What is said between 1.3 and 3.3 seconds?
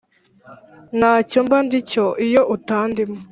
mba ndi cyo iyo utandimo